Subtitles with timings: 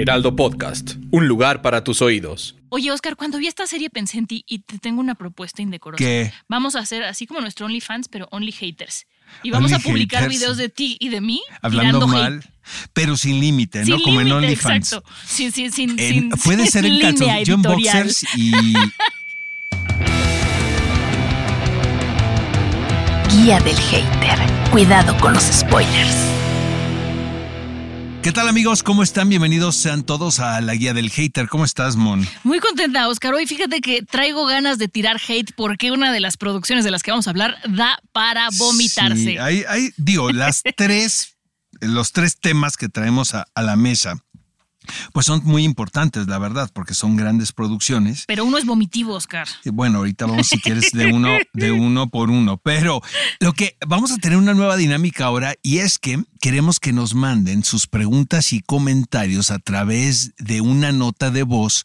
[0.00, 2.56] Heraldo Podcast, un lugar para tus oídos.
[2.70, 5.98] Oye, Oscar, cuando vi esta serie pensé en ti y te tengo una propuesta indecorosa.
[6.02, 6.32] ¿Qué?
[6.48, 9.06] Vamos a hacer así como nuestro OnlyFans, pero Only Haters.
[9.42, 10.38] Y vamos Only a publicar haters.
[10.40, 12.50] videos de ti y de mí Hablando mal, hate.
[12.94, 13.96] pero sin límite, ¿no?
[13.96, 14.92] Sin Como en límite, OnlyFans.
[14.94, 15.10] Exacto.
[15.26, 17.44] Sin, sin, sin, En- sin- puede sin ser en editorial.
[17.58, 18.52] boxers y
[23.32, 24.38] Guía del hater.
[24.70, 26.16] Cuidado con los spoilers.
[28.22, 28.82] ¿Qué tal amigos?
[28.82, 29.30] ¿Cómo están?
[29.30, 31.48] Bienvenidos sean todos a la guía del hater.
[31.48, 32.26] ¿Cómo estás, Mon?
[32.44, 33.32] Muy contenta, Oscar.
[33.32, 37.02] Hoy fíjate que traigo ganas de tirar hate porque una de las producciones de las
[37.02, 39.16] que vamos a hablar da para vomitarse.
[39.24, 41.38] Sí, hay, hay- digo, las tres,
[41.80, 44.22] los tres temas que traemos a, a la mesa,
[45.14, 48.24] pues son muy importantes, la verdad, porque son grandes producciones.
[48.26, 49.48] Pero uno es vomitivo, Oscar.
[49.64, 52.58] Bueno, ahorita vamos, si quieres, de uno, de uno por uno.
[52.58, 53.00] Pero
[53.40, 57.14] lo que vamos a tener una nueva dinámica ahora y es que queremos que nos
[57.14, 61.84] manden sus preguntas y comentarios a través de una nota de voz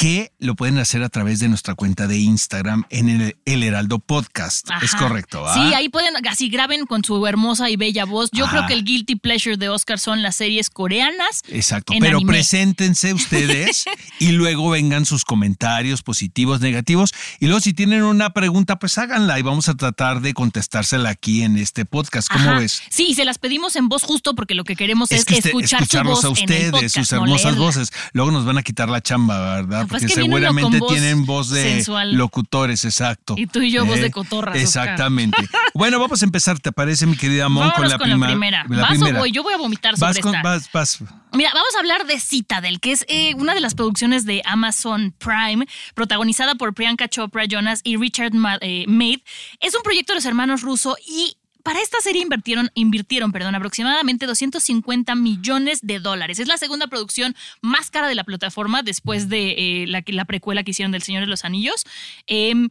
[0.00, 3.98] que lo pueden hacer a través de nuestra cuenta de Instagram en el, El Heraldo
[3.98, 4.66] Podcast.
[4.82, 5.52] Es correcto, ¿ah?
[5.52, 8.30] Sí, ahí pueden, así graben con su hermosa y bella voz.
[8.32, 11.42] Yo creo que el guilty pleasure de Oscar son las series coreanas.
[11.48, 12.32] Exacto, pero anime.
[12.32, 13.84] preséntense ustedes
[14.18, 17.12] y luego vengan sus comentarios positivos, negativos.
[17.38, 21.42] Y luego si tienen una pregunta, pues háganla y vamos a tratar de contestársela aquí
[21.42, 22.28] en este podcast.
[22.32, 22.60] ¿Cómo Ajá.
[22.60, 22.80] ves?
[22.88, 25.80] Sí, se las pedimos en voz justo porque lo que queremos es, que usted- escuchar
[25.80, 27.92] su escucharlos voz a en el ustedes, podcast, sus hermosas voces.
[28.14, 29.86] Luego nos van a quitar la chamba, ¿verdad?
[29.88, 32.14] Porque que seguramente voz tienen voz de sensual.
[32.14, 33.34] locutores, exacto.
[33.36, 33.42] ¿Eh?
[33.42, 34.84] Y tú y yo, voz de cotorras, Oscar.
[34.86, 35.36] Exactamente.
[35.74, 38.64] bueno, vamos a empezar, ¿te parece, mi querida Mon, con la, con la prima- primera.
[38.68, 39.32] la ¿Vas o voy?
[39.32, 40.48] Yo voy a vomitar sobre Vas con- esta.
[40.48, 40.98] vas- vas.
[41.32, 45.14] Mira, vamos a hablar de Citadel, que es eh, una de las producciones de Amazon
[45.18, 48.32] Prime, protagonizada por Priyanka Chopra Jonas y Richard
[48.62, 49.20] eh, Maid.
[49.60, 54.26] Es un proyecto de los hermanos Russo y para esta serie invirtieron, invirtieron perdón, aproximadamente
[54.26, 56.38] 250 millones de dólares.
[56.38, 60.72] Es la segunda producción más cara de la plataforma después de eh, la, precuela que
[60.72, 61.84] hicieron del Señor de los Anillos.
[62.26, 62.68] Em,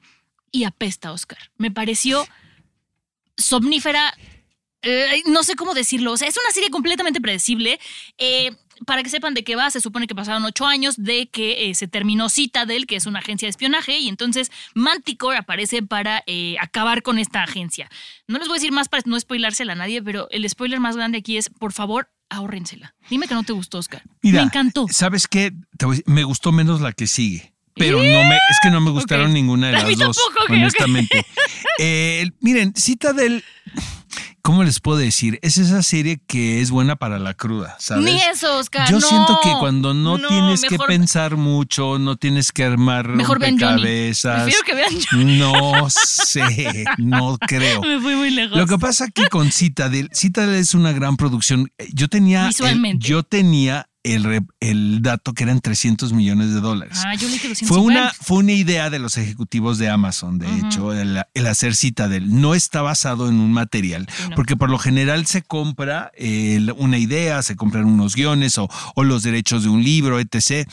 [0.52, 1.52] y apesta, Oscar.
[1.58, 2.28] Me pareció
[3.38, 4.14] somnífera.
[4.82, 6.14] eh, no sé cómo decirlo.
[6.14, 7.80] O sea, es una serie completamente predecible.
[8.86, 11.76] Para que sepan de qué va, se supone que pasaron ocho años de que eh,
[11.76, 16.56] se terminó Citadel, que es una agencia de espionaje, y entonces Manticore aparece para eh,
[16.60, 17.90] acabar con esta agencia.
[18.28, 20.96] No les voy a decir más para no spoilársela a nadie, pero el spoiler más
[20.96, 22.96] grande aquí es, por favor, ahórrensela.
[23.10, 24.04] Dime que no te gustó, Oscar.
[24.22, 24.86] Mira, Me encantó.
[24.90, 25.52] ¿Sabes qué?
[26.06, 27.54] Me gustó menos la que sigue.
[27.76, 30.52] Pero no me, es que no me gustaron ninguna de las dos, tampoco, ok, ok.
[30.52, 31.26] honestamente.
[31.82, 33.42] Eh, miren, Citadel,
[34.42, 35.40] ¿cómo les puedo decir?
[35.42, 38.06] Es esa serie que es buena para la cruda, ¿sabes?
[38.06, 38.90] Ni eso, Oscar.
[38.90, 39.08] Yo no.
[39.08, 43.60] siento que cuando no, No, tienes que pensar mucho, no tienes que armar Mejor vean
[43.60, 44.44] rompecabezas.
[44.44, 45.38] Prefiero que vean Johnny.
[45.40, 47.82] No sé, no creo.
[47.90, 48.58] Me fui muy lejos.
[48.58, 51.72] Lo que pasa aquí con Citadel, Citadel es una gran producción.
[51.94, 53.06] Yo tenía, Visualmente.
[53.06, 57.00] yo tenía el, el dato que eran 300 millones de dólares.
[57.06, 57.66] Ah, yo 250.
[57.68, 61.76] Fue una, fue una idea de los ejecutivos de Amazon, de hecho, el, el hacer
[61.76, 62.40] Citadel.
[62.42, 64.36] No está basado en un material, Sí, no.
[64.36, 69.04] porque por lo general se compra eh, una idea, se compran unos guiones o, o
[69.04, 70.68] los derechos de un libro, etc.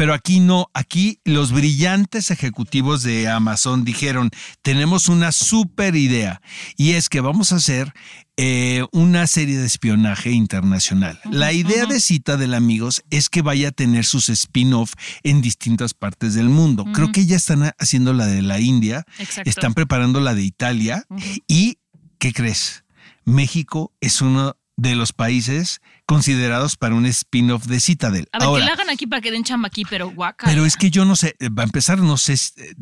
[0.00, 4.30] Pero aquí no, aquí los brillantes ejecutivos de Amazon dijeron,
[4.62, 6.40] tenemos una super idea
[6.78, 7.92] y es que vamos a hacer
[8.38, 11.20] eh, una serie de espionaje internacional.
[11.30, 16.32] La idea de Citadel, amigos, es que vaya a tener sus spin-off en distintas partes
[16.32, 16.86] del mundo.
[16.94, 19.50] Creo que ya están haciendo la de la India, Exacto.
[19.50, 21.04] están preparando la de Italia
[21.46, 21.76] y,
[22.18, 22.84] ¿qué crees?
[23.26, 28.28] México es uno de los países considerados para un spin-off de Citadel.
[28.32, 30.46] A ver, Ahora, que la hagan aquí para que den chamba aquí, pero guaca.
[30.46, 32.72] pero es que yo no sé, va a empezar, no sé, eh,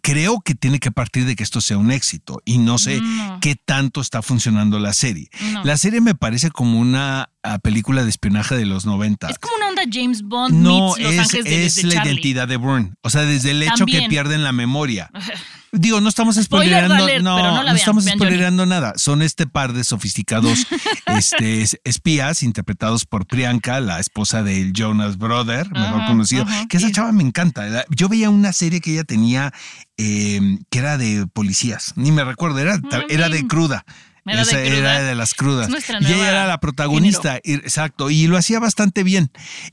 [0.00, 3.38] creo que tiene que partir de que esto sea un éxito y no sé No.
[3.40, 5.28] qué tanto está funcionando la serie.
[5.52, 5.64] No.
[5.64, 9.28] La serie me parece como una ah, película de espionaje de los 90.
[9.30, 12.12] Es como una onda James Bond No, meets Los es, Ángeles de, es la Charlie.
[12.12, 12.92] identidad de Bourne.
[13.02, 15.10] O sea, desde el hecho que pierden la memoria.
[15.74, 18.94] Digo, no estamos Spoiler spoilerando, alert, no, no no vean, estamos spoilerando nada.
[18.96, 20.66] Son este par de sofisticados
[21.06, 26.42] este, es- espías interpretados por Priyanka, la esposa del Jonas Brother, mejor Ajá, conocido.
[26.44, 26.92] ajá, que esa sí.
[26.92, 27.84] chava me encanta.
[27.90, 29.52] Yo veía una serie que ella tenía
[29.96, 31.92] eh, que era de policías.
[31.96, 33.84] Ni me recuerdo, era, era de cruda.
[34.26, 35.68] Me da Esa de era de las crudas.
[36.00, 39.30] Y ella era la protagonista, y- exacto, y lo hacía bastante bien.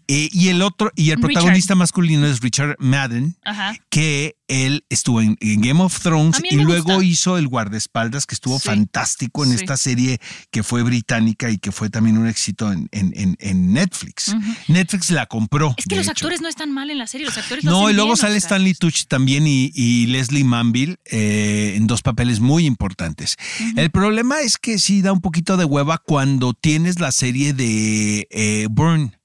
[0.09, 1.21] Eh, y el otro, y el Richard.
[1.33, 3.75] protagonista masculino es Richard Madden, Ajá.
[3.89, 7.05] que él estuvo en, en Game of Thrones y luego gusta.
[7.05, 8.67] hizo el guardaespaldas, que estuvo Sí.
[8.67, 9.55] fantástico en Sí.
[9.55, 10.19] esta serie
[10.51, 14.35] que fue británica y que fue también un éxito en, en- en- Netflix.
[14.67, 15.73] Netflix la compró.
[15.77, 16.11] Es que los hecho.
[16.11, 18.37] actores no están mal en la serie, los actores No, y luego bien, sale.
[18.37, 23.37] Stanley Tucci también y, y Leslie Manville eh, en dos papeles muy importantes.
[23.75, 28.27] El problema es que sí da un poquito de hueva cuando tienes la serie de
[28.31, 29.15] eh, Burn.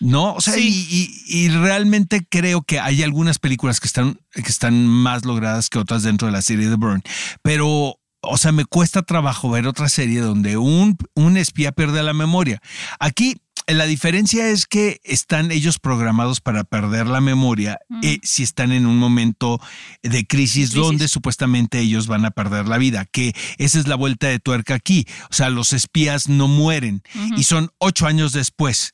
[0.00, 0.34] ¿No?
[0.34, 0.86] O sea, Sí.
[1.28, 5.68] y, y- y realmente creo que hay algunas películas que están, que están más logradas
[5.68, 7.02] que otras dentro de la serie de Burn.
[7.42, 12.12] Pero, o sea, me cuesta trabajo ver otra serie donde un, un espía pierde la
[12.14, 12.60] memoria.
[13.00, 13.36] Aquí
[13.74, 18.86] la diferencia es que están ellos programados para perder la memoria eh, si están en
[18.86, 19.60] un momento
[20.02, 20.74] de crisis, Crisis.
[20.74, 24.74] donde supuestamente ellos van a perder la vida, que esa es la vuelta de tuerca
[24.74, 25.06] aquí.
[25.30, 27.02] O sea, los espías no mueren
[27.36, 28.92] y son ocho años después.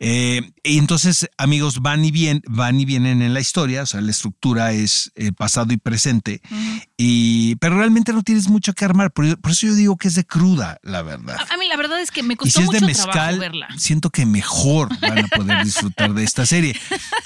[0.00, 4.00] Eh, y entonces, amigos, van y vienen, van y vienen en la historia, o sea,
[4.00, 6.40] la estructura es eh, pasado y presente,
[6.98, 10.14] y, pero realmente no tienes mucho que armar, por, por eso yo digo que es
[10.14, 11.36] de cruda, la verdad.
[11.50, 13.18] A, a mí la verdad es que me Y costó si es de mucho trabajo
[13.18, 13.68] mezcal, verla.
[13.76, 16.74] siento que mejor van a poder disfrutar de esta serie.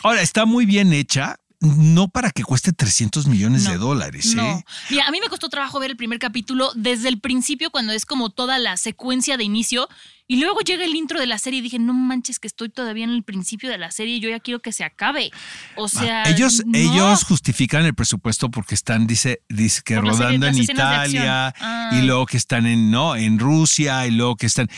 [0.02, 4.34] Ahora, está muy bien hecha, no para que cueste 300 millones de No, dólares.
[4.34, 4.42] No.
[4.44, 4.64] ¿eh?
[4.90, 8.06] Mira, a mí me costó trabajo ver el primer capítulo desde el principio, cuando es
[8.06, 9.88] como toda la secuencia de inicio.
[10.26, 13.02] Y luego llega el intro de la serie y dije, no manches, que estoy todavía
[13.02, 15.32] en el principio de la serie y yo ya quiero que se acabe.
[15.76, 16.22] O sea.
[16.22, 16.78] Ah, ellos, no.
[16.78, 21.46] ellos justifican el presupuesto porque están, dice, dice que Por la serie- rodando en Italia
[21.48, 21.64] acción.
[21.66, 21.90] Ah.
[21.92, 24.68] y luego que están en, no, en Rusia y luego que están.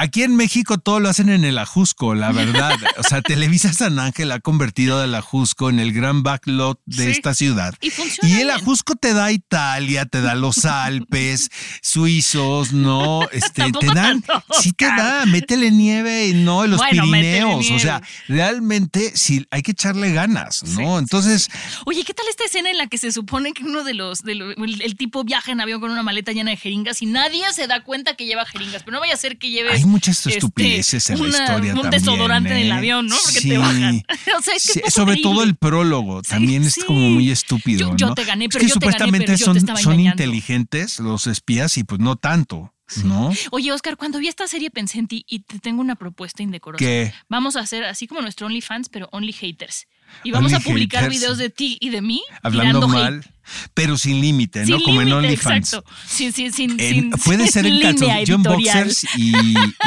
[0.00, 2.74] Aquí en México todo lo hacen en el Ajusco, la verdad.
[2.98, 7.10] O sea, Televisa San Ángel ha convertido al Ajusco en el gran backlot de Sí.
[7.10, 7.74] esta ciudad.
[7.80, 8.50] Y funciona Y el bien.
[8.50, 11.50] Ajusco te da Italia, te da los Alpes
[11.82, 13.22] suizos, ¿no?
[13.32, 17.70] Este, te dan, tanto, sí te da, métele nieve, no, en los Bueno, Pirineos.
[17.70, 20.68] O sea, realmente sí hay que echarle ganas, ¿no?
[20.68, 21.50] Sí, sí, Entonces,
[21.86, 24.34] Oye, ¿qué tal esta escena en la que se supone que uno de los, de
[24.34, 27.42] lo- el, el tipo viaja en avión con una maleta llena de jeringas y nadie
[27.52, 28.82] se da cuenta que lleva jeringas?
[28.84, 29.84] Pero no vaya a ser que lleves.
[29.88, 31.90] Muchas este, estupideces en una- la historia Un también.
[32.02, 32.72] desodorante en el ¿eh?
[32.72, 33.16] avión, ¿no?
[33.24, 33.48] Porque Sí.
[33.48, 34.02] te bajan.
[34.38, 37.00] O sea, es que Sí, es poco sobre todo el prólogo Sí, también es como
[37.10, 37.90] muy estúpido.
[37.90, 38.14] Yo- yo ¿no?
[38.14, 41.26] te gané, Es pero que yo te gané, supuestamente pero yo son, son inteligentes los
[41.26, 42.72] espías y pues no tanto,
[43.04, 43.30] ¿no?
[43.50, 46.78] Oye, Oscar, cuando vi esta serie pensé en ti y te tengo una propuesta indecorosa.
[46.84, 47.12] ¿Qué?
[47.28, 49.86] Vamos a hacer así como nuestro OnlyFans, pero Only Haters.
[50.24, 51.20] Y vamos Only a publicar haters.
[51.20, 53.30] videos de ti y de mí Hablando mal, hate.
[53.74, 54.80] Pero sin límite, ¿no?
[54.82, 55.72] Como en OnlyFans.
[55.74, 55.90] Exacto.
[56.06, 58.08] Sin, sin, sin, En- sin- puede ser en calzón.
[58.24, 59.32] Yo en boxers y,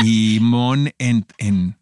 [0.03, 1.75] y Mon en, en,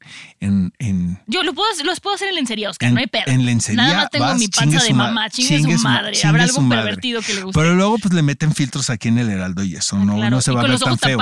[0.79, 3.23] en, Yo lo puedo, los puedo hacer en lencería, Oscar, no hay pedo.
[3.27, 3.83] en lencería.
[3.83, 6.11] Nada más tengo vas, mi chingue panza de su ma- mamá, chingue, su ma- madre.
[6.13, 6.83] chingue Habrá su algún madre.
[6.83, 7.59] pervertido que le guste.
[7.59, 10.29] Pero luego pues le meten filtros aquí en el Heraldo y eso, Ah, no, claro.
[10.31, 11.17] no se va a ver tan feo.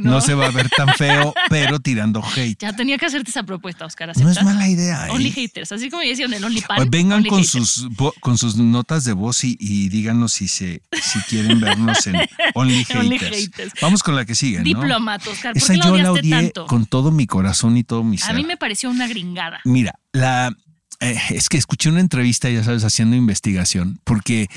[0.00, 2.58] no- no se va a ver tan feo, pero tirando hate.
[2.60, 4.12] Ya tenía que hacerte esa propuesta, Oscar.
[4.16, 5.06] No es mala idea.
[5.06, 5.10] ¿eh?
[5.10, 6.76] Only haters, así como decían el Only Pan.
[6.76, 7.68] Pues vengan Only con haters.
[7.70, 7.88] sus,
[8.20, 12.16] con sus notas de voz y, y díganos si, se, si quieren vernos en
[12.54, 13.00] Only Haters.
[13.00, 13.72] Only haters.
[13.82, 14.64] Vamos con la que sigue, ¿no?
[14.64, 15.52] Diplomato, Oscar.
[15.52, 16.66] ¿Por Esa qué la yo la odié tanto?
[16.66, 18.30] con todo mi corazón y todo mi ser.
[18.30, 19.60] A mí me pareció una gringada.
[19.64, 20.56] Mira, la
[21.00, 24.48] eh, es que escuché una entrevista, ya sabes, haciendo investigación, porque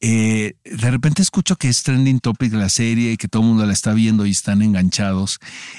[0.00, 3.72] eh, de repente escucho que es trending topic la serie, que todo el mundo la
[3.72, 5.38] está viendo y están enganchados.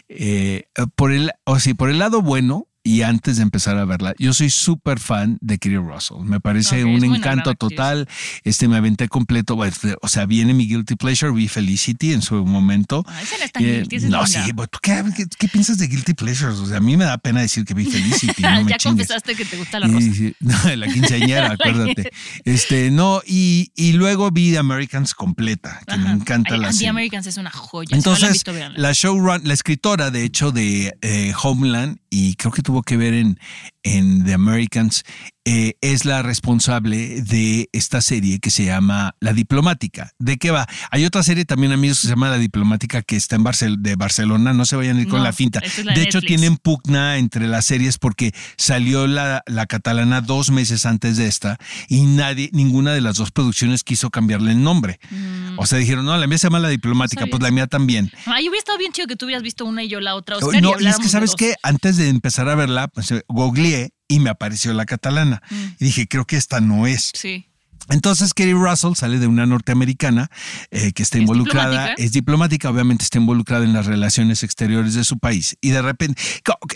[0.09, 0.63] Eh,
[0.95, 2.67] por el, o sea, por el lado bueno.
[2.85, 6.17] Y antes de empezar a verla, yo soy súper fan de Kerry Russell.
[6.25, 8.09] Me parece un encanto total.
[8.43, 9.55] Este me aventé completo.
[9.55, 13.05] bueno, O sea, viene mi Guilty Pleasure, vi Felicity en su momento.
[13.07, 15.77] Ah, esa no es tan Eh, guilty, no, sí, pues, ¿tú ¿qué, qué, qué piensas
[15.77, 16.55] de Guilty Pleasures?
[16.59, 18.41] O sea, a mí me da pena decir que vi Felicity.
[18.41, 19.99] no me ya confesaste que te gusta la rosa.
[20.05, 22.11] Y- no, la quinceañera, acuérdate.
[22.43, 26.89] Este, no, y, y luego vi The Americans completa, que me encanta Ay, la serie.
[26.89, 27.87] Americans es una joya.
[27.87, 32.35] si no la Entonces, visto, la showrun, la escritora, de hecho, de eh, Homeland, y
[32.35, 33.37] creo que tuvo que ver en,
[33.83, 35.03] en The Americans,
[35.45, 40.11] eh, es la responsable de esta serie que se llama La Diplomática.
[40.19, 40.67] ¿De qué va?
[40.91, 43.95] Hay otra serie también, amigos, que se llama La Diplomática, que está en Barcel de
[43.95, 44.53] Barcelona.
[44.53, 45.59] No se vayan a ir con la finta.
[45.59, 50.21] esta es la de hecho, tienen pugna entre las series porque salió la, la catalana
[50.21, 51.57] dos meses antes de esta
[51.89, 54.99] y nadie, ninguna de las dos producciones quiso cambiarle el nombre.
[55.57, 58.11] O sea, dijeron, no, la mía se llama La Diplomática, pues la mía también.
[58.25, 60.45] Ay, hubiera estado bien chido que tú hubieras visto una y yo la otra, Oh,
[60.47, 60.61] Oscar.
[60.61, 63.91] no, y, y es que sabes que antes de empezar a verla, pues eh, googleé
[64.13, 65.41] y me apareció la catalana.
[65.79, 67.11] Y dije, creo que esta no es.
[67.15, 67.47] Sí.
[67.89, 70.29] Entonces, Kerry Russell sale de una norteamericana
[70.71, 72.03] eh, que está involucrada, diplomática.
[72.03, 75.57] es diplomática, obviamente está involucrada en las relaciones exteriores de su país.
[75.61, 76.21] Y de repente,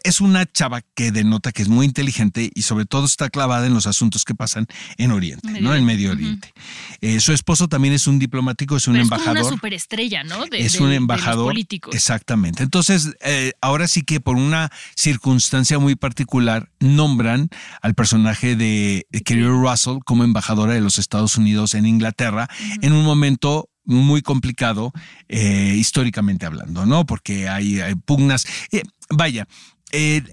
[0.04, 3.74] es una chava que denota que es muy inteligente y sobre todo está clavada en
[3.74, 5.70] los asuntos que pasan en Oriente, Medio ¿no?
[5.76, 6.12] En Oriente, Medio.
[6.12, 6.54] Oriente.
[7.02, 10.24] Eh, su esposo también es un diplomático, es un Pero es como embajador una superestrella,
[10.24, 10.46] ¿no?
[10.46, 11.46] De- es de- un embajador.
[11.48, 11.96] políticos.
[11.96, 12.64] Exactamente.
[12.64, 17.50] Entonces, eh, ahora sí que por una circunstancia muy particular, nombran
[17.82, 22.48] al personaje de Kerry Russell como embajadora de los Estados Unidos en Inglaterra
[22.82, 24.92] en un momento muy complicado
[25.30, 27.06] eh, históricamente hablando, ¿no?
[27.06, 28.46] Porque hay, hay pugnas.
[28.72, 29.48] Eh, vaya,
[29.92, 30.24] eh,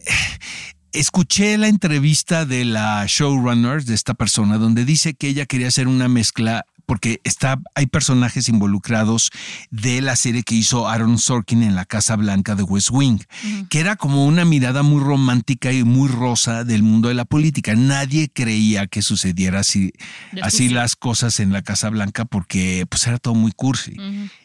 [0.93, 5.89] escuché la entrevista de la showrunner de esta persona donde dice que ella quería hacer
[5.89, 9.31] una mezcla porque está, hay personajes involucrados
[9.71, 13.21] de la serie que hizo Aaron Sorkin en la Casa Blanca de West Wing,
[13.69, 17.75] que era como una mirada muy romántica y muy rosa del mundo de la política.
[17.75, 19.93] Nadie creía que sucediera así,
[20.71, 23.97] las cosas en la Casa Blanca porque pues era todo muy cursi.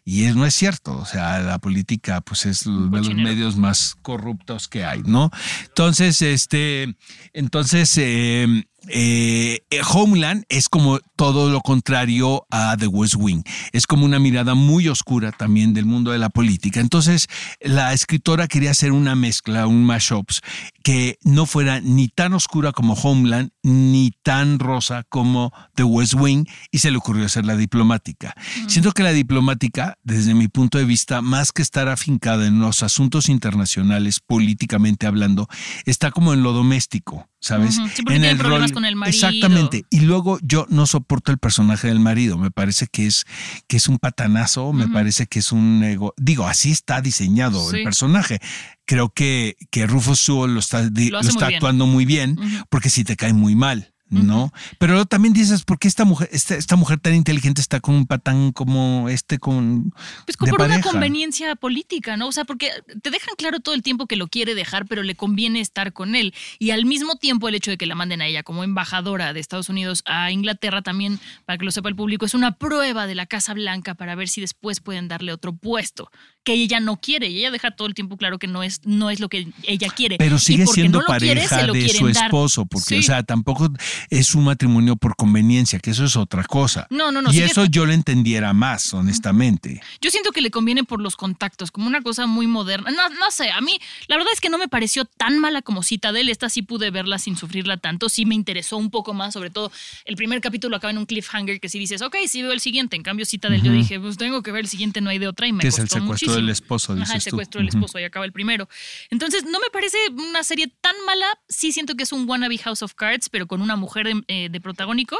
[0.06, 3.96] Y es, no es cierto, o sea, la política pues es de los medios más
[4.02, 5.32] corruptos que hay, ¿no?
[5.68, 6.96] Entonces, este,
[7.34, 9.60] entonces, eh, eh,
[9.92, 13.44] Homeland es como todo lo contrario a The West Wing.
[13.72, 16.80] Es como una mirada muy oscura también del mundo de la política.
[16.80, 17.28] Entonces,
[17.60, 20.42] la escritora quería hacer una mezcla, un mashups,
[20.84, 26.46] que no fuera ni tan oscura como Homeland, ni tan rosa como The West Wing,
[26.72, 28.34] y se le ocurrió hacer la diplomática.
[28.68, 32.84] Siento que la diplomática, desde mi punto de vista, más que estar afincada en los
[32.84, 35.48] asuntos internacionales, políticamente hablando,
[35.86, 37.28] está como en lo doméstico.
[37.42, 37.78] ¿Sabes?
[37.78, 37.88] Ujú.
[37.96, 39.16] Sí, porque tiene problemas con el marido.
[39.16, 39.86] Exactamente.
[39.90, 42.38] Y luego yo no soporto el personaje del marido.
[42.38, 43.26] Me parece que es,
[43.68, 46.14] que es un patanazo, me parece que es un ego.
[46.18, 47.78] Digo, así está diseñado Sí.
[47.78, 48.40] el personaje.
[48.86, 52.38] Creo que, que Rufus Sewell lo está, Lo lo hace muy está actuando muy bien,
[52.70, 53.94] porque si te cae muy mal.
[54.10, 54.52] ¿No?
[54.80, 57.96] Pero luego también dices, ¿por qué esta mujer, esta, esta mujer tan inteligente está con
[57.96, 59.94] un patán como este con
[60.26, 62.28] Pues como de por una conveniencia política, ¿no?
[62.28, 65.16] O sea, porque te dejan claro todo el tiempo que lo quiere dejar, pero le
[65.16, 66.34] conviene estar con él.
[66.58, 69.40] Y al mismo tiempo el hecho de que la manden a ella como embajadora de
[69.40, 73.16] Estados Unidos a Inglaterra también, para que lo sepa el público, es una prueba de
[73.16, 76.10] la Casa Blanca para ver si después pueden darle otro puesto
[76.44, 77.28] que ella no quiere.
[77.30, 79.90] Y ella deja todo el tiempo claro que no es, no es lo que ella
[79.90, 80.18] quiere.
[80.18, 83.00] Pero sigue siendo no quiere, pareja de su esposo, porque, Sí.
[83.00, 83.72] o sea, tampoco
[84.10, 86.88] es un matrimonio por conveniencia, que eso es otra cosa.
[86.90, 89.82] No, no, no, Y eso yo lo entendiera más, honestamente.
[90.02, 92.92] Yo siento que le conviene por los contactos, como una cosa muy moderna.
[92.92, 95.84] No, no sé, a mí la verdad es que no me pareció tan mala como
[95.84, 96.30] Citadel.
[96.30, 98.10] Esta sí pude verla sin sufrirla tanto.
[98.10, 99.72] Sí me interesó un poco más, sobre todo
[100.06, 102.96] el primer capítulo acaba en un cliffhanger que si dices, ok, sí veo el siguiente.
[102.96, 105.48] En cambio, Citadel yo dije, pues tengo que ver el siguiente, no hay de otra
[105.48, 106.36] y me Que es el secuestro muchísimo.
[106.36, 107.24] del esposo, Ajá, el tú.
[107.24, 108.68] secuestro del esposo, ahí acaba el primero.
[109.10, 111.26] Entonces, no me parece una serie tan mala.
[111.48, 114.50] Sí siento que es un wannabe House of Cards, pero con una mujer de, eh,
[114.50, 115.18] de protagónico.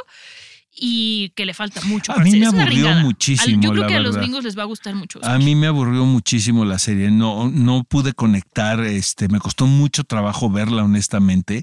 [0.74, 2.12] Y que le falta mucho.
[2.12, 4.62] A para mí me aburrió muchísimo, Yo creo la que a los gringos les va
[4.62, 5.18] a gustar mucho.
[5.24, 10.04] A mí me aburrió muchísimo la serie, no, no pude conectar, este, me costó mucho
[10.04, 11.62] trabajo verla, honestamente.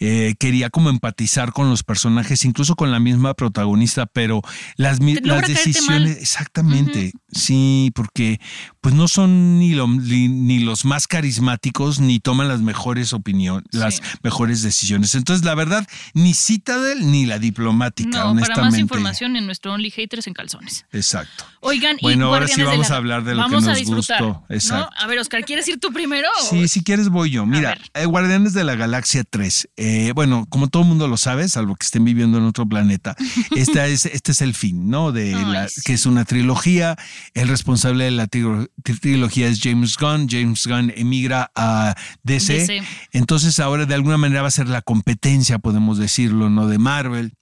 [0.00, 4.42] Eh, quería como empatizar con los personajes, incluso con la misma protagonista, pero
[4.76, 8.40] las, las decisiones, exactamente, sí, porque
[8.80, 13.64] pues no son ni, lo- ni, ni los más carismáticos, ni toman las mejores opiniones,
[13.72, 15.14] las mejores decisiones.
[15.14, 18.57] Entonces, la verdad, ni Citadel ni la diplomática, No, honestamente.
[18.60, 20.84] Para más información en nuestro Only Haters en calzones.
[20.92, 21.44] Exacto.
[21.60, 24.22] Oigan, y Bueno, ahora sí vamos la- a hablar de lo que a nos disfrutar,
[24.22, 24.44] gustó.
[24.48, 24.54] ¿no?
[24.54, 24.90] Exacto.
[24.98, 26.28] A ver, Oscar, ¿quieres ir tú primero?
[26.48, 27.46] Sí, si quieres voy yo.
[27.46, 29.68] Mira, eh, Guardianes de la Galaxia 3.
[29.76, 33.16] eh, bueno, como todo el mundo lo sabe, salvo que estén viviendo en otro planeta,
[33.56, 35.12] esta es, este es el fin, ¿no?
[35.12, 35.80] De Ay, la, sí.
[35.84, 36.96] que es una trilogía.
[37.34, 40.28] El responsable de la tri- tri- trilogía es James Gunn.
[40.28, 42.52] James Gunn emigra a DC.
[42.54, 42.82] DC.
[43.12, 46.66] Entonces ahora de alguna manera va a ser la competencia, podemos decirlo, ¿no?
[46.68, 47.34] De Marvel.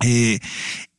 [0.00, 0.38] Eh,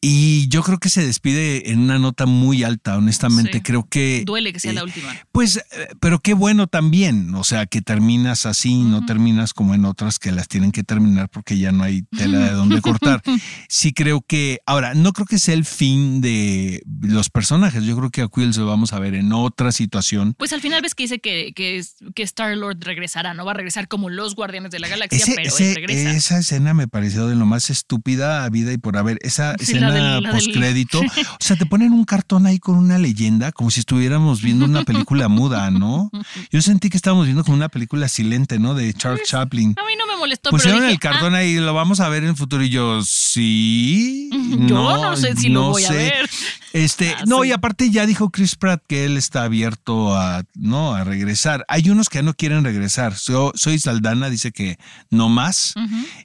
[0.06, 3.54] y yo creo que se despide en una nota muy alta, honestamente.
[3.54, 3.62] Sí.
[3.62, 4.24] Creo que...
[4.26, 5.16] Duele que sea eh, la última.
[5.32, 9.86] pues, eh, pero qué bueno también, o sea, que terminas así, no terminas como en
[9.86, 13.22] otras que las tienen que terminar porque ya no hay tela de dónde cortar.
[13.70, 18.10] Sí creo que, ahora, no creo que sea el fin de los personajes, yo creo
[18.12, 20.34] que a Quill se lo vamos a ver en otra situación.
[20.38, 21.82] Pues al final ves que dice que, que,
[22.14, 25.48] que Star-Lord regresará, no va a regresar como los Guardianes de la Galaxia, Ese- pero
[25.48, 26.12] ese- él regresa.
[26.12, 29.18] esa escena me pareció de lo más estúpida a vida y por haber.
[29.22, 31.00] Esa Sí, la escena del- postcrédito.
[31.02, 31.04] O
[31.40, 35.28] sea, te ponen un cartón ahí con una leyenda, como si estuviéramos viendo una película
[35.28, 36.10] muda, ¿no?
[36.52, 38.74] Yo sentí que estábamos viendo como una película silente, ¿no?
[38.76, 39.76] De Charles Chaplin.
[39.78, 42.24] A mí no me molestó, Pusieron pero dije, el cartón ahí, lo vamos a ver
[42.24, 42.64] en el futuro.
[42.64, 44.30] Y yo, sí.
[44.68, 46.30] Yo no sé si lo voy a ver.
[46.74, 47.50] Este, Ah, no, sí.
[47.50, 51.64] y aparte ya dijo Chris Pratt que él está abierto a, no, a regresar.
[51.68, 53.16] Hay unos que no quieren regresar.
[53.16, 54.78] So- soy Saldana, dice que
[55.12, 55.76] no más.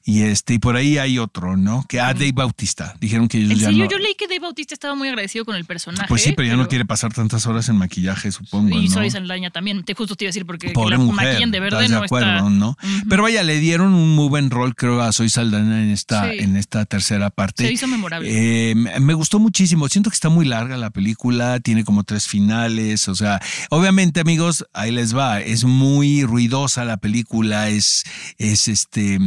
[0.07, 1.85] Y este, y por ahí hay otro, ¿no?
[1.87, 2.95] Que a Dave Bautista.
[2.99, 3.91] Dijeron que ellos En ya serio, no.
[3.91, 6.07] yo leí que Dave Bautista estaba muy agradecido con el personaje.
[6.09, 8.75] Pues sí, pero ya no quiere pasar tantas horas en maquillaje, supongo.
[8.79, 8.95] Y ¿no?
[8.95, 9.85] soy Saldaña también.
[9.85, 11.97] Te justo te iba a decir porque Pobre la mujer, maquillan de verde ¿estás de
[11.99, 12.49] no acuerdo, está.
[12.51, 12.79] ¿no?
[13.11, 16.39] Pero vaya, le dieron un muy buen rol, creo, a Soy Saldana en esta, Sí.
[16.41, 17.67] en esta tercera parte.
[17.67, 18.29] Se hizo memorable.
[18.71, 19.89] Eh, me gustó muchísimo.
[19.89, 23.09] Siento que está muy larga la película, tiene como tres finales.
[23.09, 23.41] O sea,
[23.71, 25.41] obviamente, amigos, ahí les va.
[25.41, 28.05] Es muy ruidosa la película, es,
[28.39, 29.19] es este,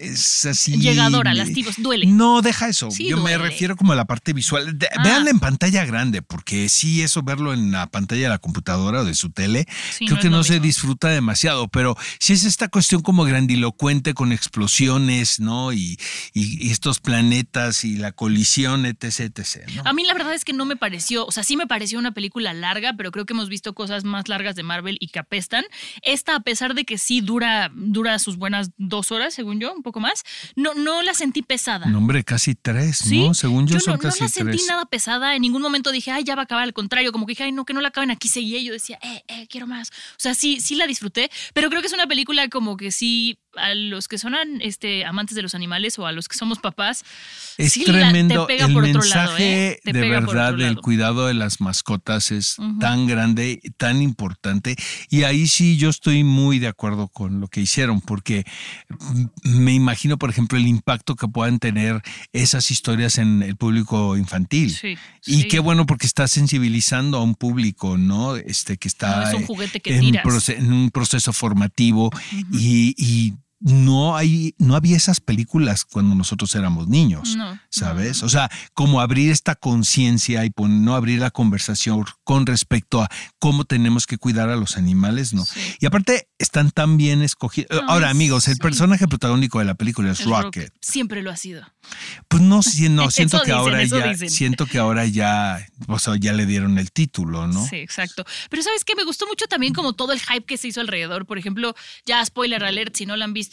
[0.00, 0.76] es así.
[0.76, 2.06] Llegadora, lastimos, duele.
[2.06, 2.90] No, deja eso.
[2.90, 4.76] Sí, Yo me refiero como a la parte visual.
[4.96, 5.02] Ah.
[5.02, 9.04] Véanla en pantalla grande, porque sí, eso verlo en la pantalla de la computadora o
[9.04, 9.66] de su tele,
[9.96, 11.68] Sí, creo no que no se disfruta demasiado.
[11.68, 13.24] Pero sí es esta cuestión como
[13.60, 15.72] grandilocuente con explosiones, ¿no?
[15.72, 15.98] Y,
[16.34, 19.66] y- y estos planetas y la colisión, etc, etc.
[19.74, 19.82] ¿no?
[19.86, 22.12] A mí la verdad es que no me pareció, o sea, sí me pareció una
[22.12, 25.64] película larga, pero creo que hemos visto cosas más largas de Marvel y que apestan.
[26.02, 29.82] Esta, a pesar de que sí dura, dura sus buenas dos horas, según yo, un
[29.82, 30.22] poco más,
[30.54, 31.86] no, no la sentí pesada.
[31.86, 33.26] No, hombre, casi tres, ¿Sí?
[33.26, 33.32] ¿no?
[33.34, 34.66] Según yo, no, son no casi la sentí tres.
[34.68, 35.34] nada pesada.
[35.34, 36.64] En ningún momento dije, ay, ya va a acabar.
[36.64, 38.28] Al contrario, como que dije, ay, no, que no la acaben aquí.
[38.28, 39.88] Seguía yo decía, eh, eh, quiero más.
[39.90, 43.38] O sea, sí, sí la disfruté, pero creo que es una película como que sí,
[43.56, 47.04] a los que son este, amantes de los animales o a los que somos papás,
[47.58, 48.46] Es sí la- tremendo.
[48.46, 49.80] te pega el por otro mensaje lado, ¿eh?
[49.84, 54.76] Te de pega verdad del cuidado de las mascotas es tan grande, tan importante.
[55.10, 58.44] Y ahí sí yo estoy muy de acuerdo con lo que hicieron, porque
[59.42, 64.70] me imagino, por ejemplo, el impacto que puedan tener esas historias en el público infantil.
[64.70, 64.96] Sí,
[65.26, 65.48] Y sí.
[65.48, 68.36] qué bueno porque está sensibilizando a un público, ¿no?
[68.36, 70.48] Este que está No es un juguete que en, tiras.
[70.50, 72.10] en un proceso formativo
[72.52, 78.22] y, y no hay, no había esas películas cuando nosotros éramos niños, No, ¿sabes?
[78.22, 83.08] O sea, como abrir esta conciencia y no abrir la conversación con respecto a
[83.38, 85.44] cómo tenemos que cuidar a los animales, ¿no?
[85.44, 85.60] Sí.
[85.80, 87.70] Y aparte están tan bien escogidos.
[87.82, 88.60] No, Ahora, amigos, el sí.
[88.60, 90.72] personaje protagónico de la película es Rocket.
[90.80, 91.62] Siempre lo ha sido.
[92.28, 92.62] Pues no, no,
[93.10, 94.30] siento que dicen, ahora ya, dicen.
[94.30, 97.66] siento que ahora ya, o sea, ya le dieron el título, ¿no?
[97.66, 98.24] Sí, exacto.
[98.50, 101.26] Pero sabes qué, me gustó mucho también como todo el hype que se hizo alrededor.
[101.26, 103.45] Por ejemplo, ya spoiler alert, si no la han visto,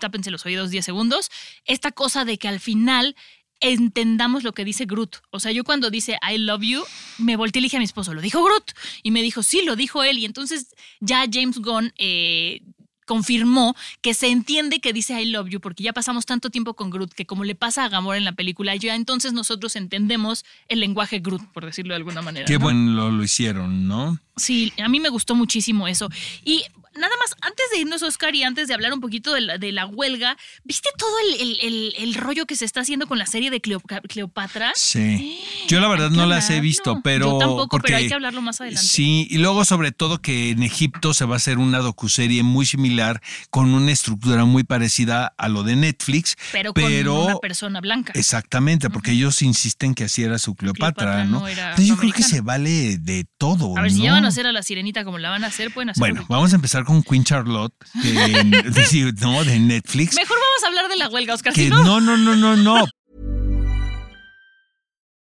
[0.00, 1.30] tápense los oídos 10 segundos.
[1.64, 3.16] Esta cosa de que al final
[3.60, 5.16] entendamos lo que dice Groot.
[5.30, 6.82] O sea, yo cuando dice I love you,
[7.18, 8.72] me volteé y le dije a mi esposo, ¿lo dijo Groot?
[9.02, 10.18] Y me dijo, sí, lo dijo él.
[10.18, 12.60] Y entonces ya James Gunn eh,
[13.08, 16.90] confirmó que se entiende que dice I love you porque ya pasamos tanto tiempo con
[16.90, 20.80] Groot que como le pasa a Gamora en la película, ya entonces nosotros entendemos el
[20.80, 22.46] lenguaje Groot, por decirlo de alguna manera.
[22.46, 22.60] Qué ¿no?
[22.60, 24.18] bueno lo, lo hicieron, ¿no?
[24.36, 26.08] Sí, a mí me gustó muchísimo eso.
[26.44, 26.62] Y
[26.98, 29.72] nada más, antes de irnos, Oscar, y antes de hablar un poquito de la, de
[29.72, 33.26] la huelga, ¿viste todo el, el- el- el rollo que se está haciendo con la
[33.26, 34.72] serie de Cleo- Cleopatra?
[34.74, 35.40] Sí.
[35.68, 37.32] Yo la verdad no las he visto, pero.
[37.32, 38.86] Yo tampoco, porque, pero hay que hablarlo más adelante.
[38.86, 42.66] Sí, y luego sobre todo que en Egipto se va a hacer una docuserie muy
[42.66, 46.36] similar, con una estructura muy parecida a lo de Netflix.
[46.52, 48.12] Pero con una persona blanca.
[48.14, 51.40] Exactamente, porque ellos insisten que así era su Cleopatra, Cleopatra ¿no?
[51.40, 53.76] no era Entonces yo creo que se vale de todo.
[53.76, 55.72] A ver, si ya van a hacer a la sirenita como la van a hacer,
[55.72, 56.00] pueden hacer.
[56.00, 57.72] Bueno, vamos a empezar con Queen Charlotte,
[58.02, 58.12] que,
[58.70, 59.44] de, sí, ¿no?
[59.44, 60.14] de Netflix.
[60.14, 61.52] Mejor vamos a hablar de la huelga, Oscar.
[61.52, 62.86] Que si no, no, no, no, no, no.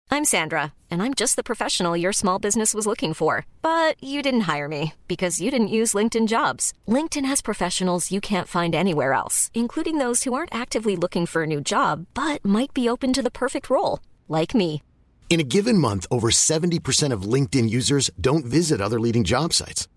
[0.08, 3.44] I'm Sandra, and I'm just the professional your small business was looking for.
[3.60, 6.72] But you didn't hire me because you didn't use LinkedIn jobs.
[6.86, 11.42] LinkedIn has professionals you can't find anywhere else, including those who aren't actively looking for
[11.42, 13.98] a new job but might be open to the perfect role,
[14.28, 14.82] like me.
[15.28, 19.88] In a given month, over 70% of LinkedIn users don't visit other leading job sites.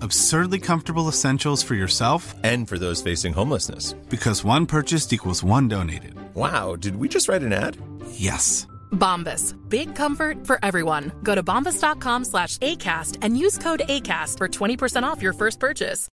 [0.00, 3.94] Absurdly comfortable essentials for yourself And for those facing homelessness.
[4.08, 6.14] because one purchased equals one donated.
[6.34, 7.76] Wow, did we just write an ad?
[8.12, 8.66] Yes.
[8.92, 9.54] Bombas.
[9.68, 11.12] Big comfort for everyone.
[11.22, 16.08] Go to bombas.com slash ACAST and use code ACAST for 20% off your first purchase.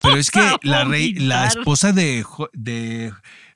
[0.00, 3.10] Pero es que la, rey, la esposa de, de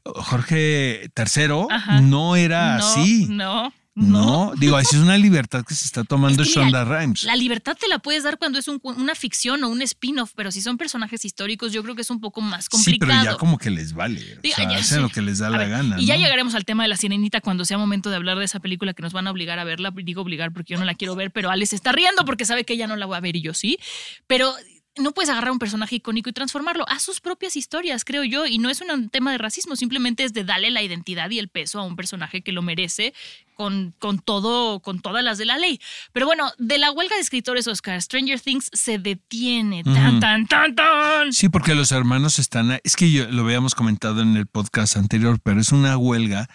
[0.07, 2.01] Jorge III Ajá.
[2.01, 3.27] no era no, así.
[3.29, 7.25] No, No, digo, es una libertad que se está tomando Es que mira, Shonda Rhimes.
[7.25, 10.51] La libertad te la puedes dar cuando es un una ficción o un spin-off, pero
[10.53, 13.13] si son personajes históricos, yo creo que es un poco más Sí, complicado.
[13.13, 14.21] pero ya como que les vale.
[14.39, 15.03] O sea, ya, hacen sí.
[15.03, 16.01] lo que les da A la ver, gana.
[16.01, 18.61] Y ya llegaremos al tema de la sirenita cuando sea momento de hablar de esa
[18.61, 19.91] película que nos van a obligar a verla.
[19.95, 22.75] Digo obligar porque yo no la quiero ver, pero Alex está riendo porque sabe que
[22.75, 23.79] ella no la va a ver y yo sí.
[24.27, 24.55] Pero
[24.97, 28.47] no puedes agarrar un personaje icónico y transformarlo a sus propias historias, creo yo.
[28.47, 31.49] Y no es un tema de racismo, simplemente es de darle la identidad y el
[31.49, 33.15] peso a un personaje que lo merece
[33.59, 35.81] con, con todo, con todas las de la ley.
[36.13, 39.83] Pero bueno, de la huelga de escritores Oscar, Stranger Things se detiene.
[39.83, 41.33] Tan, tan, tan, tan.
[41.33, 42.79] Sí, porque los hermanos están.
[42.85, 46.49] Es que yo lo habíamos comentado en el podcast anterior, pero es una huelga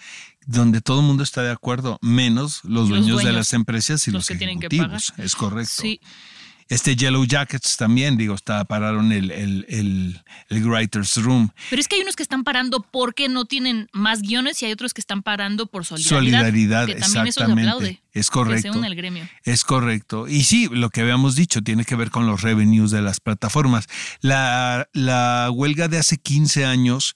[0.46, 4.10] donde todo el mundo está de acuerdo, menos los Los dueños, de las empresas y
[4.10, 5.10] los los, que tienen que ejecutivos.
[5.10, 5.26] pagar.
[5.26, 5.72] Es correcto.
[5.82, 6.00] Sí.
[6.68, 11.50] Este Yellow Jackets también, digo, está, pararon el, el, el, el Writer's Room.
[11.70, 14.72] Pero es que hay unos que están parando porque no tienen más guiones y hay
[14.72, 16.18] otros que están parando por solidaridad.
[16.18, 17.70] Solidaridad, que también eso se exactamente.
[17.70, 18.00] aplaude.
[18.12, 18.72] Es Que correcto.
[18.72, 19.28] se une el gremio.
[19.44, 20.28] Es correcto.
[20.28, 23.86] Y sí, lo que habíamos dicho tiene que ver con los revenues de las plataformas.
[24.20, 27.14] La, la huelga de hace 15 años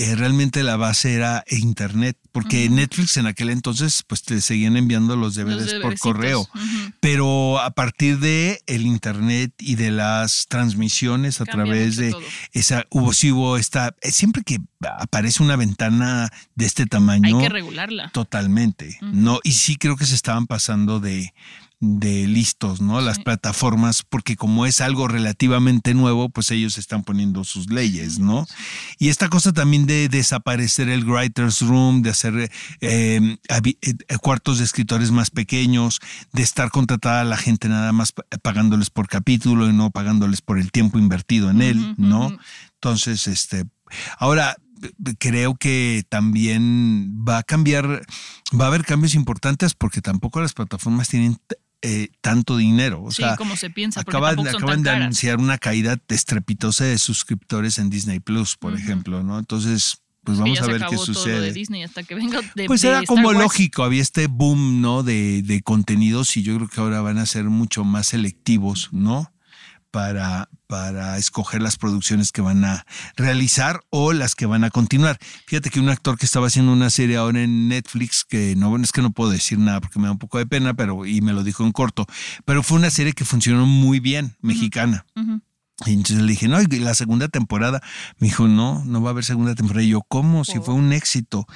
[0.00, 5.16] eh, realmente la base era Internet, porque Netflix en aquel entonces pues te seguían enviando
[5.16, 6.48] los DVDs por correo.
[7.00, 12.22] Pero a partir de el internet y de las transmisiones a través de todo.
[12.52, 14.58] esa hubo sí hubo esta eh, siempre que
[15.00, 18.10] aparece una ventana de este tamaño Hay que regularla.
[18.12, 19.40] totalmente, ¿no?
[19.42, 21.34] Y sí creo que se estaban pasando de,
[21.80, 23.00] de listos, ¿no?
[23.00, 23.22] Las Sí.
[23.22, 28.46] plataformas, porque como es algo relativamente nuevo, pues ellos están poniendo sus leyes, ¿no?
[28.98, 34.58] Y esta cosa también de desaparecer el writer's room, de hacer eh, habi- eh, cuartos
[34.58, 36.00] de escritores más pequeños,
[36.32, 40.40] de estar contratada a la gente nada más pa- pagándoles por capítulo y no pagándoles
[40.42, 42.36] por el tiempo invertido en él, ¿no?
[42.74, 43.66] Entonces, este,
[44.18, 44.56] ahora
[45.18, 48.04] creo que también va a cambiar,
[48.58, 51.36] va a haber cambios importantes porque tampoco las plataformas tienen
[51.82, 53.02] eh, tanto dinero.
[53.04, 54.52] O Sí, sea, como se piensa, porque acaban, de
[54.84, 55.00] caras.
[55.02, 59.38] anunciar una caída estrepitosa de suscriptores en Disney Plus, por ejemplo, ¿no?
[59.38, 61.52] Entonces, pues vamos a ver qué de sucede.
[61.52, 63.38] Disney hasta que venga de Pues de era Star como Wars.
[63.40, 65.02] lógico, había este boom, ¿no?
[65.02, 69.32] De, de contenidos y yo creo que ahora van a ser mucho más selectivos, ¿no?
[69.98, 75.18] Para, para escoger las producciones que van a realizar o las que van a continuar.
[75.48, 78.84] Fíjate que un actor que estaba haciendo una serie ahora en Netflix, que no, bueno,
[78.84, 81.20] es que no puedo decir nada porque me da un poco de pena, pero y
[81.20, 82.06] me lo dijo en corto,
[82.44, 85.04] pero fue una serie que funcionó muy bien, mexicana.
[85.84, 87.82] Y entonces le dije, no, y la segunda temporada.
[88.18, 89.82] Me dijo, no, no va a haber segunda temporada.
[89.82, 90.44] Y yo, ¿cómo?
[90.44, 91.48] Si fue un éxito.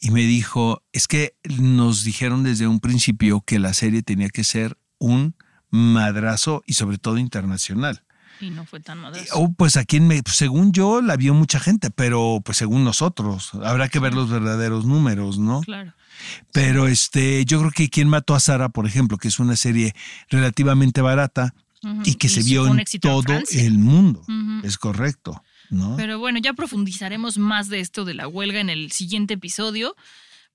[0.00, 4.44] Y me dijo, es que nos dijeron desde un principio que la serie tenía que
[4.44, 5.34] ser un
[5.76, 8.02] madrazo y sobre todo internacional.
[8.40, 9.24] Y no fue tan madre.
[9.32, 13.52] Oh, pues aquí en Me- según yo la vio mucha gente, pero pues según nosotros,
[13.64, 15.62] habrá que ver los verdaderos números, ¿no?
[15.62, 15.94] Claro.
[16.52, 19.94] Pero este, yo creo que quien mató a Sara, por ejemplo, que es una serie
[20.28, 21.54] relativamente barata
[22.04, 24.22] y que se vio en todo el mundo.
[24.64, 25.94] Es correcto, ¿no?
[25.96, 29.94] Pero bueno, ya profundizaremos más de esto de la huelga en el siguiente episodio.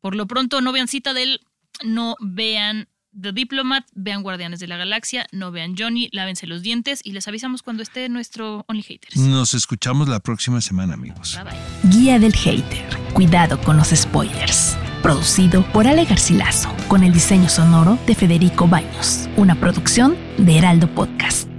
[0.02, 1.42] Por lo pronto, no vean Citadel,
[1.84, 2.88] no vean
[3.20, 7.28] The Diplomat, vean Guardianes de la Galaxia, no vean Johnny, lávense los dientes y les
[7.28, 9.18] avisamos cuando esté nuestro Only Haters.
[9.18, 11.38] Nos escuchamos la próxima semana, amigos.
[11.44, 11.92] Bye bye.
[11.92, 12.86] Guía del Hater.
[13.14, 14.78] Cuidado con los spoilers.
[15.02, 19.28] Producido por Ale Garcilaso, con el diseño sonoro de Federico Baños.
[19.36, 21.51] Una producción de Heraldo Podcast.